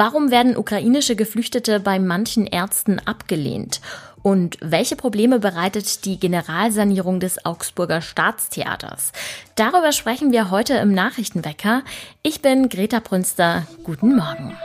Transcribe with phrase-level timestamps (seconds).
[0.00, 3.82] Warum werden ukrainische Geflüchtete bei manchen Ärzten abgelehnt?
[4.22, 9.12] Und welche Probleme bereitet die Generalsanierung des Augsburger Staatstheaters?
[9.56, 11.82] Darüber sprechen wir heute im Nachrichtenwecker.
[12.22, 13.66] Ich bin Greta Brünster.
[13.84, 14.56] Guten Morgen.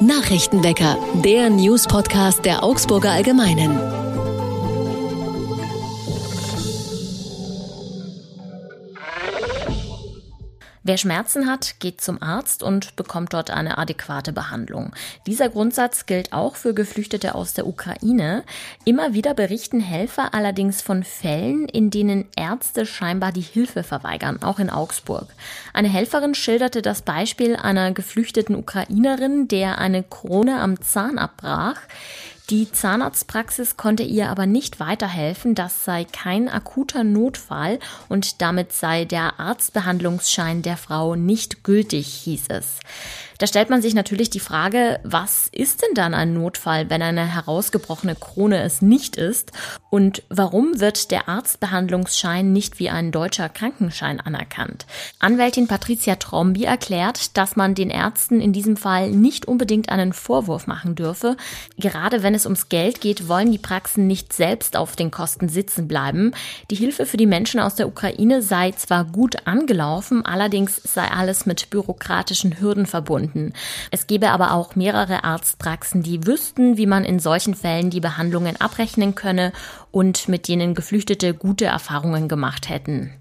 [0.00, 3.99] Nachrichtenwecker, der News-Podcast der Augsburger Allgemeinen.
[10.90, 14.92] Wer Schmerzen hat, geht zum Arzt und bekommt dort eine adäquate Behandlung.
[15.24, 18.42] Dieser Grundsatz gilt auch für Geflüchtete aus der Ukraine.
[18.84, 24.58] Immer wieder berichten Helfer allerdings von Fällen, in denen Ärzte scheinbar die Hilfe verweigern, auch
[24.58, 25.28] in Augsburg.
[25.72, 31.78] Eine Helferin schilderte das Beispiel einer geflüchteten Ukrainerin, der eine Krone am Zahn abbrach.
[32.50, 37.78] Die Zahnarztpraxis konnte ihr aber nicht weiterhelfen, das sei kein akuter Notfall
[38.08, 42.80] und damit sei der Arztbehandlungsschein der Frau nicht gültig, hieß es.
[43.40, 47.24] Da stellt man sich natürlich die Frage, was ist denn dann ein Notfall, wenn eine
[47.24, 49.52] herausgebrochene Krone es nicht ist?
[49.88, 54.84] Und warum wird der Arztbehandlungsschein nicht wie ein deutscher Krankenschein anerkannt?
[55.20, 60.66] Anwältin Patricia Trombi erklärt, dass man den Ärzten in diesem Fall nicht unbedingt einen Vorwurf
[60.66, 61.38] machen dürfe.
[61.78, 65.88] Gerade wenn es ums Geld geht, wollen die Praxen nicht selbst auf den Kosten sitzen
[65.88, 66.32] bleiben.
[66.70, 71.46] Die Hilfe für die Menschen aus der Ukraine sei zwar gut angelaufen, allerdings sei alles
[71.46, 73.52] mit bürokratischen Hürden verbunden finden.
[73.90, 78.60] Es gäbe aber auch mehrere Arztpraxen, die wüssten, wie man in solchen Fällen die Behandlungen
[78.60, 79.52] abrechnen könne
[79.90, 83.12] und mit denen Geflüchtete gute Erfahrungen gemacht hätten.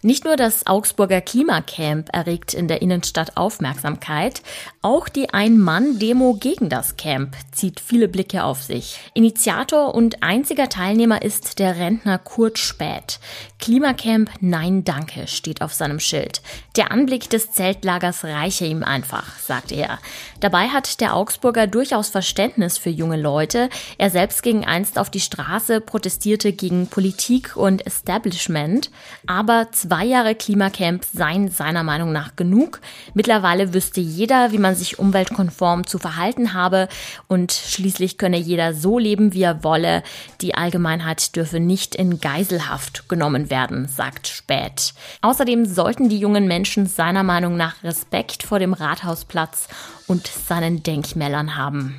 [0.00, 4.42] Nicht nur das Augsburger Klimacamp erregt in der Innenstadt Aufmerksamkeit,
[4.80, 9.00] auch die Ein-Mann-Demo gegen das Camp zieht viele Blicke auf sich.
[9.14, 13.18] Initiator und einziger Teilnehmer ist der Rentner Kurt Späth.
[13.58, 16.42] Klimacamp Nein Danke steht auf seinem Schild.
[16.76, 19.98] Der Anblick des Zeltlagers reiche ihm einfach, sagt er.
[20.38, 23.68] Dabei hat der Augsburger durchaus Verständnis für junge Leute.
[23.98, 28.92] Er selbst ging einst auf die Straße, protestierte gegen Politik und Establishment,
[29.26, 29.72] aber
[30.04, 32.80] Jahre Klimacamp seien seiner Meinung nach genug.
[33.14, 36.88] Mittlerweile wüsste jeder, wie man sich umweltkonform zu verhalten habe
[37.26, 40.02] und schließlich könne jeder so leben, wie er wolle.
[40.40, 44.94] Die Allgemeinheit dürfe nicht in Geiselhaft genommen werden, sagt Späth.
[45.22, 49.68] Außerdem sollten die jungen Menschen seiner Meinung nach Respekt vor dem Rathausplatz
[50.06, 51.96] und seinen Denkmälern haben.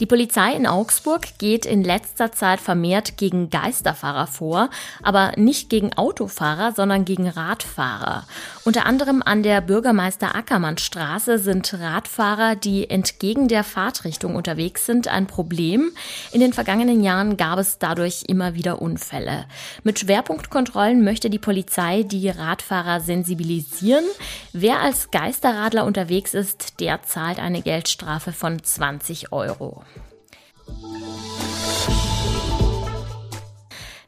[0.00, 4.70] Die Polizei in Augsburg geht in letzter Zeit vermehrt gegen Geisterfahrer vor,
[5.02, 8.26] aber nicht gegen Autofahrer, sondern gegen Radfahrer.
[8.64, 15.06] Unter anderem an der Bürgermeister Ackermann Straße sind Radfahrer, die entgegen der Fahrtrichtung unterwegs sind,
[15.06, 15.92] ein Problem.
[16.32, 19.44] In den vergangenen Jahren gab es dadurch immer wieder Unfälle.
[19.84, 24.04] Mit Schwerpunktkontrollen möchte die Polizei die Radfahrer sensibilisieren.
[24.54, 29.84] Wer als Geisterradler unterwegs ist, der zahlt eine Geldstrafe von 20 Euro.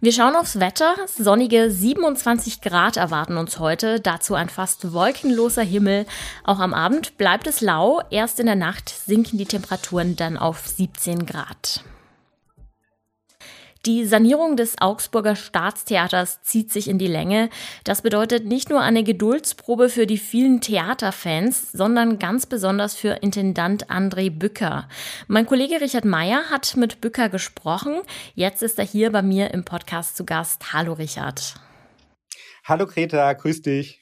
[0.04, 0.96] Wir schauen aufs Wetter.
[1.16, 4.00] Sonnige 27 Grad erwarten uns heute.
[4.00, 6.06] Dazu ein fast wolkenloser Himmel.
[6.42, 8.00] Auch am Abend bleibt es lau.
[8.10, 11.84] Erst in der Nacht sinken die Temperaturen dann auf 17 Grad.
[13.84, 17.50] Die Sanierung des Augsburger Staatstheaters zieht sich in die Länge.
[17.82, 23.90] Das bedeutet nicht nur eine Geduldsprobe für die vielen Theaterfans, sondern ganz besonders für Intendant
[23.90, 24.88] André Bücker.
[25.26, 28.02] Mein Kollege Richard Meyer hat mit Bücker gesprochen.
[28.36, 30.72] Jetzt ist er hier bei mir im Podcast zu Gast.
[30.72, 31.54] Hallo Richard.
[32.62, 34.00] Hallo Greta, grüß dich.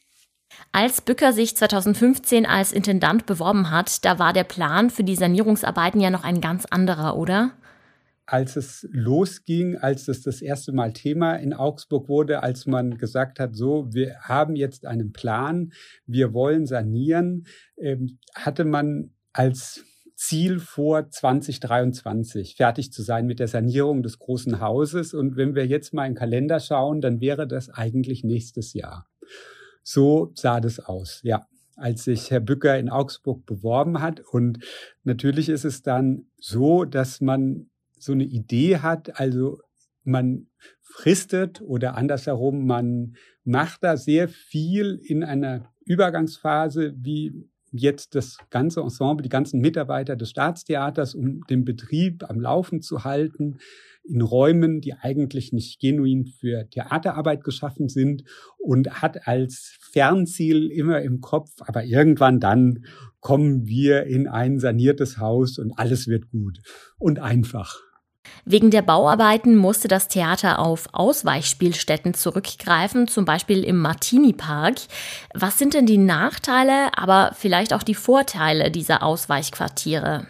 [0.72, 6.02] Als Bücker sich 2015 als Intendant beworben hat, da war der Plan für die Sanierungsarbeiten
[6.02, 7.52] ja noch ein ganz anderer, oder?
[8.30, 13.40] Als es losging, als es das erste Mal Thema in Augsburg wurde, als man gesagt
[13.40, 15.72] hat, so, wir haben jetzt einen Plan,
[16.06, 17.46] wir wollen sanieren,
[17.76, 24.60] ähm, hatte man als Ziel vor 2023 fertig zu sein mit der Sanierung des großen
[24.60, 25.12] Hauses.
[25.12, 29.08] Und wenn wir jetzt mal in den Kalender schauen, dann wäre das eigentlich nächstes Jahr.
[29.82, 34.20] So sah das aus, ja als sich Herr Bücker in Augsburg beworben hat.
[34.20, 34.58] Und
[35.02, 37.69] natürlich ist es dann so, dass man
[38.02, 39.60] so eine Idee hat, also
[40.04, 40.46] man
[40.80, 48.80] fristet oder andersherum, man macht da sehr viel in einer Übergangsphase, wie jetzt das ganze
[48.80, 53.58] Ensemble, die ganzen Mitarbeiter des Staatstheaters, um den Betrieb am Laufen zu halten,
[54.02, 58.24] in Räumen, die eigentlich nicht genuin für Theaterarbeit geschaffen sind
[58.58, 62.84] und hat als Fernziel immer im Kopf, aber irgendwann dann
[63.20, 66.58] kommen wir in ein saniertes Haus und alles wird gut
[66.98, 67.89] und einfach.
[68.44, 74.76] Wegen der Bauarbeiten musste das Theater auf Ausweichspielstätten zurückgreifen, zum Beispiel im Martini Park.
[75.34, 80.26] Was sind denn die Nachteile, aber vielleicht auch die Vorteile dieser Ausweichquartiere?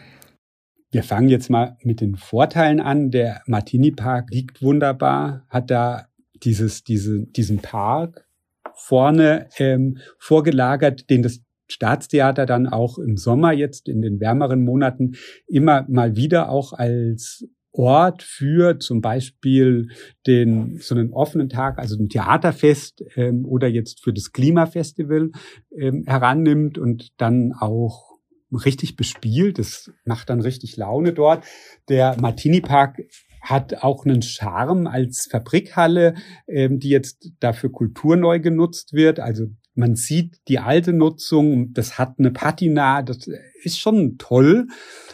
[0.92, 3.10] Wir fangen jetzt mal mit den Vorteilen an.
[3.10, 6.06] Der Martini Park liegt wunderbar, hat da
[6.42, 8.26] dieses, diese, diesen Park
[8.74, 15.12] vorne ähm, vorgelagert, den das Staatstheater dann auch im Sommer jetzt in den wärmeren Monaten
[15.46, 19.88] immer mal wieder auch als Ort für zum Beispiel
[20.26, 25.30] den so einen offenen Tag, also ein Theaterfest ähm, oder jetzt für das Klimafestival
[25.76, 28.18] ähm, herannimmt und dann auch
[28.52, 29.58] richtig bespielt.
[29.58, 31.44] Das macht dann richtig Laune dort.
[31.88, 32.98] Der Martini Park
[33.40, 36.14] hat auch einen Charme als Fabrikhalle,
[36.46, 39.20] ähm, die jetzt dafür kulturneu genutzt wird.
[39.20, 43.28] Also man sieht die alte Nutzung, das hat eine Patina, das
[43.62, 44.66] ist schon toll.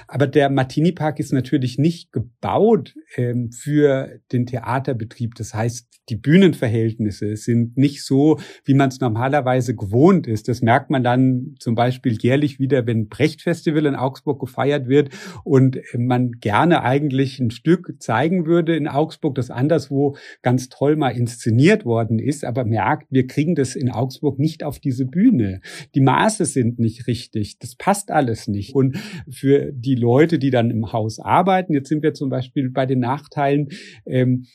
[0.08, 5.34] Aber der Martini Park ist natürlich nicht gebaut ähm, für den Theaterbetrieb.
[5.34, 10.46] Das heißt, die Bühnenverhältnisse sind nicht so, wie man es normalerweise gewohnt ist.
[10.48, 15.10] Das merkt man dann zum Beispiel jährlich wieder, wenn Brecht-Festival in Augsburg gefeiert wird
[15.42, 21.10] und man gerne eigentlich ein Stück zeigen würde in Augsburg, das anderswo ganz toll mal
[21.10, 25.60] inszeniert worden ist, aber merkt, wir kriegen das in Augsburg nicht auf diese Bühne.
[25.96, 27.58] Die Maße sind nicht richtig.
[27.58, 28.74] Das passt alles nicht.
[28.74, 28.98] Und
[29.30, 33.00] für die Leute, die dann im Haus arbeiten, jetzt sind wir zum Beispiel bei den
[33.00, 33.68] Nachteilen,
[34.06, 34.46] ähm,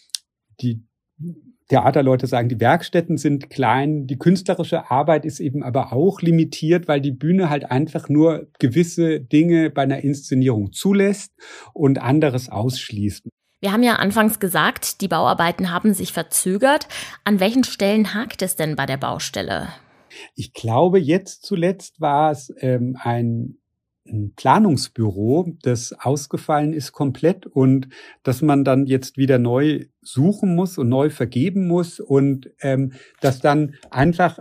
[0.61, 0.83] die
[1.71, 6.99] Theaterleute sagen, die Werkstätten sind klein, die künstlerische Arbeit ist eben aber auch limitiert, weil
[6.99, 11.31] die Bühne halt einfach nur gewisse Dinge bei einer Inszenierung zulässt
[11.73, 13.25] und anderes ausschließt.
[13.61, 16.89] Wir haben ja anfangs gesagt, die Bauarbeiten haben sich verzögert.
[17.23, 19.69] An welchen Stellen hakt es denn bei der Baustelle?
[20.35, 23.60] Ich glaube, jetzt zuletzt war es ähm, ein
[24.07, 27.87] ein Planungsbüro, das ausgefallen ist komplett und
[28.23, 33.39] dass man dann jetzt wieder neu suchen muss und neu vergeben muss und ähm, das
[33.39, 34.39] dann einfach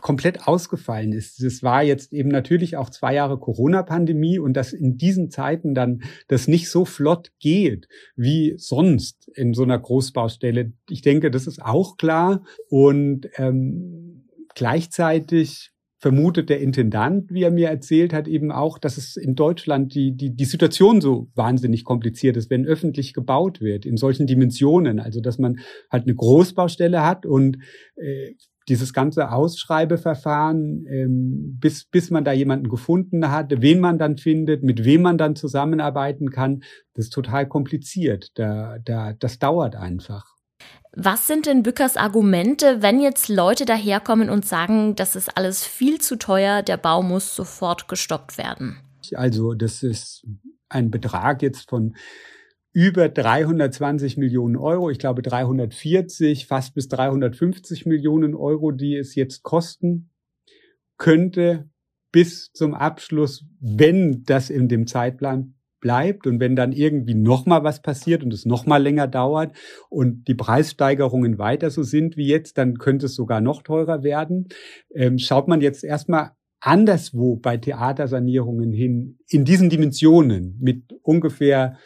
[0.00, 1.40] komplett ausgefallen ist.
[1.42, 6.02] Es war jetzt eben natürlich auch zwei Jahre Corona-Pandemie und dass in diesen Zeiten dann
[6.28, 10.72] das nicht so flott geht wie sonst in so einer Großbaustelle.
[10.88, 17.68] Ich denke, das ist auch klar und ähm, gleichzeitig vermutet der Intendant, wie er mir
[17.68, 22.36] erzählt hat, eben auch, dass es in Deutschland die, die, die Situation so wahnsinnig kompliziert
[22.36, 25.00] ist, wenn öffentlich gebaut wird, in solchen Dimensionen.
[25.00, 25.58] Also, dass man
[25.90, 27.58] halt eine Großbaustelle hat und
[27.96, 28.34] äh,
[28.68, 34.62] dieses ganze Ausschreibeverfahren, ähm, bis, bis man da jemanden gefunden hat, wen man dann findet,
[34.62, 36.60] mit wem man dann zusammenarbeiten kann,
[36.94, 38.28] das ist total kompliziert.
[38.34, 40.37] Da, da, das dauert einfach.
[41.00, 46.00] Was sind denn Bückers Argumente, wenn jetzt Leute daherkommen und sagen, das ist alles viel
[46.00, 48.78] zu teuer, der Bau muss sofort gestoppt werden?
[49.14, 50.26] Also das ist
[50.68, 51.94] ein Betrag jetzt von
[52.72, 59.44] über 320 Millionen Euro, ich glaube 340, fast bis 350 Millionen Euro, die es jetzt
[59.44, 60.10] kosten
[60.96, 61.70] könnte
[62.10, 67.64] bis zum Abschluss, wenn das in dem Zeitplan bleibt und wenn dann irgendwie noch mal
[67.64, 69.56] was passiert und es noch mal länger dauert
[69.88, 74.48] und die Preissteigerungen weiter so sind wie jetzt, dann könnte es sogar noch teurer werden.
[74.94, 81.78] Ähm, schaut man jetzt erstmal anderswo bei Theatersanierungen hin, in diesen Dimensionen mit ungefähr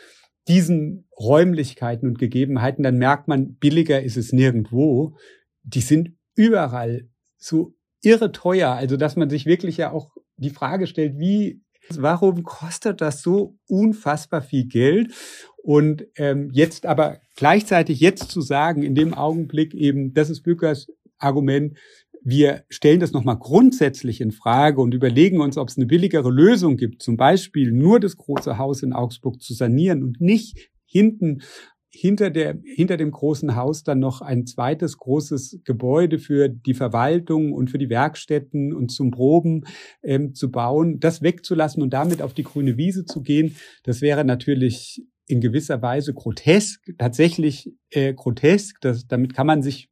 [0.49, 5.17] diesen Räumlichkeiten und Gegebenheiten, dann merkt man, billiger ist es nirgendwo.
[5.63, 10.87] Die sind überall so irre teuer, also dass man sich wirklich ja auch die Frage
[10.87, 15.13] stellt, wie Warum kostet das so unfassbar viel Geld?
[15.63, 20.89] Und ähm, jetzt aber gleichzeitig jetzt zu sagen, in dem Augenblick eben, das ist Bückers
[21.19, 21.79] Argument,
[22.25, 26.77] wir stellen das nochmal grundsätzlich in Frage und überlegen uns, ob es eine billigere Lösung
[26.77, 31.43] gibt, zum Beispiel nur das große Haus in Augsburg zu sanieren und nicht hinten
[31.95, 37.53] hinter, der, hinter dem großen Haus dann noch ein zweites großes Gebäude für die Verwaltung
[37.53, 39.65] und für die Werkstätten und zum Proben
[40.03, 44.25] ähm, zu bauen, das wegzulassen und damit auf die grüne Wiese zu gehen, das wäre
[44.25, 48.81] natürlich in gewisser Weise grotesk, tatsächlich äh, grotesk.
[48.81, 49.89] Das, damit kann man sich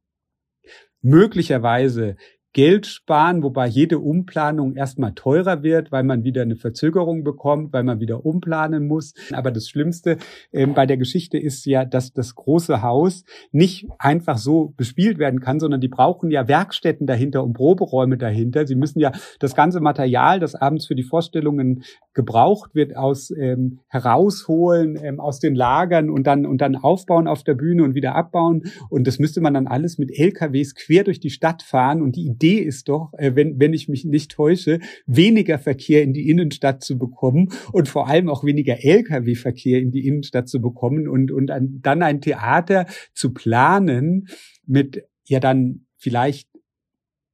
[1.01, 2.15] möglicherweise
[2.53, 7.83] Geld sparen, wobei jede Umplanung erstmal teurer wird, weil man wieder eine Verzögerung bekommt, weil
[7.83, 9.13] man wieder umplanen muss.
[9.31, 10.17] Aber das Schlimmste
[10.51, 15.39] äh, bei der Geschichte ist ja, dass das große Haus nicht einfach so bespielt werden
[15.39, 18.67] kann, sondern die brauchen ja Werkstätten dahinter und Proberäume dahinter.
[18.67, 23.79] Sie müssen ja das ganze Material, das abends für die Vorstellungen gebraucht wird, aus ähm,
[23.87, 28.15] herausholen ähm, aus den Lagern und dann und dann aufbauen auf der Bühne und wieder
[28.15, 28.63] abbauen.
[28.89, 32.01] Und das müsste man dann alles mit LKWs quer durch die Stadt fahren.
[32.01, 36.13] Und die Idee ist doch, äh, wenn, wenn ich mich nicht täusche, weniger Verkehr in
[36.13, 41.07] die Innenstadt zu bekommen und vor allem auch weniger Lkw-Verkehr in die Innenstadt zu bekommen
[41.07, 44.27] und, und dann ein Theater zu planen
[44.65, 46.49] mit ja dann vielleicht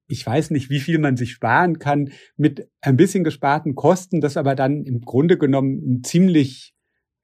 [0.09, 4.37] ich weiß nicht, wie viel man sich sparen kann mit ein bisschen gesparten Kosten, das
[4.37, 6.73] aber dann im Grunde genommen ein ziemlich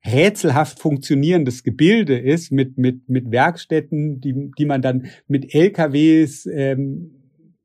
[0.05, 7.22] rätselhaft funktionierendes Gebilde ist mit, mit, mit Werkstätten, die, die man dann mit LKWs ähm,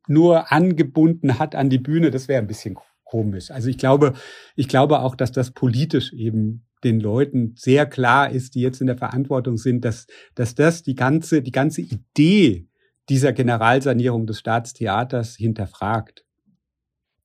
[0.08, 3.50] nur angebunden hat an die Bühne, das wäre ein bisschen komisch.
[3.50, 4.14] Also ich glaube,
[4.54, 8.86] ich glaube auch, dass das politisch eben den Leuten sehr klar ist, die jetzt in
[8.86, 12.68] der Verantwortung sind, dass, dass das die ganze, die ganze Idee
[13.08, 16.24] dieser Generalsanierung des Staatstheaters hinterfragt.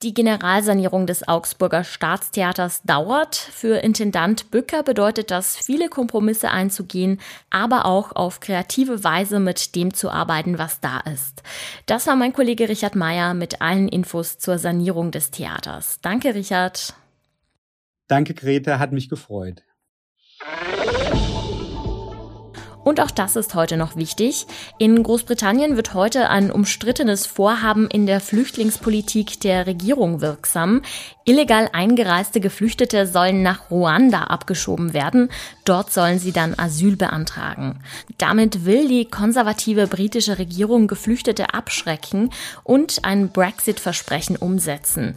[0.04, 3.38] Die Generalsanierung des Augsburger Staatstheaters dauert.
[3.38, 9.94] Für Intendant Bücker bedeutet das, viele Kompromisse einzugehen, aber auch auf kreative Weise mit dem
[9.94, 11.42] zu arbeiten, was da ist.
[11.86, 16.00] Das war mein Kollege Richard Meyer mit allen Infos zur Sanierung des Theaters.
[16.02, 16.94] Danke, Richard.
[18.10, 19.64] Danke, Greta, hat mich gefreut.
[22.84, 24.46] Und auch das ist heute noch wichtig.
[24.78, 30.82] In Großbritannien wird heute ein umstrittenes Vorhaben in der Flüchtlingspolitik der Regierung wirksam.
[31.26, 35.30] Illegal eingereiste Geflüchtete sollen nach Ruanda abgeschoben werden.
[35.66, 37.80] Dort sollen sie dann Asyl beantragen.
[38.18, 42.32] Damit will die konservative britische Regierung Geflüchtete abschrecken
[42.64, 45.16] und ein Brexit-Versprechen umsetzen.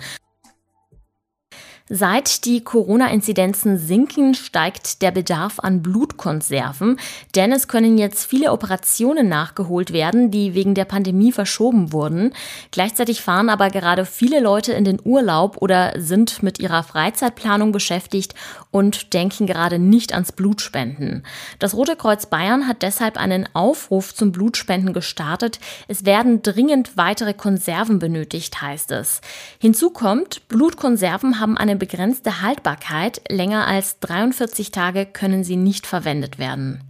[1.88, 6.98] Seit die Corona-Inzidenzen sinken, steigt der Bedarf an Blutkonserven,
[7.36, 12.32] denn es können jetzt viele Operationen nachgeholt werden, die wegen der Pandemie verschoben wurden.
[12.72, 18.34] Gleichzeitig fahren aber gerade viele Leute in den Urlaub oder sind mit ihrer Freizeitplanung beschäftigt
[18.72, 21.22] und denken gerade nicht ans Blutspenden.
[21.60, 25.60] Das Rote Kreuz Bayern hat deshalb einen Aufruf zum Blutspenden gestartet.
[25.86, 29.20] Es werden dringend weitere Konserven benötigt, heißt es.
[29.60, 33.22] Hinzu kommt, Blutkonserven haben begrenzte Haltbarkeit.
[33.28, 36.82] Länger als 43 Tage können sie nicht verwendet werden.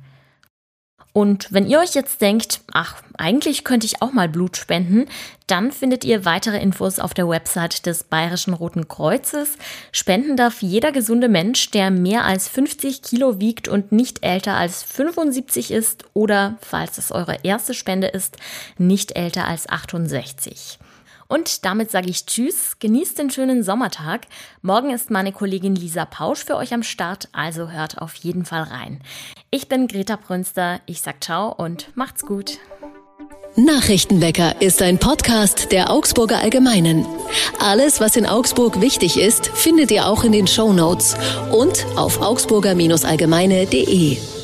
[1.17, 5.07] Und wenn ihr euch jetzt denkt, ach, eigentlich könnte ich auch mal Blut spenden,
[5.47, 9.57] dann findet ihr weitere Infos auf der Website des Bayerischen Roten Kreuzes.
[9.93, 14.83] Spenden darf jeder gesunde Mensch, der mehr als 50 Kilo wiegt und nicht älter als
[14.83, 18.37] 75 ist oder, falls es eure erste Spende ist,
[18.77, 20.79] nicht älter als 68.
[21.29, 24.27] Und damit sage ich Tschüss, genießt den schönen Sommertag.
[24.63, 28.63] Morgen ist meine Kollegin Lisa Pausch für euch am Start, also hört auf jeden Fall
[28.63, 29.01] rein.
[29.51, 32.59] Ich bin Greta Brünster, ich sag ciao und macht's gut.
[33.59, 37.07] Nachrichtenwecker ist ein Podcast der Augsburger Allgemeinen.
[37.59, 41.17] Alles, was in Augsburg wichtig ist, findet ihr auch in den Show Notes
[41.53, 44.36] und auf augsburger-allgemeine.de.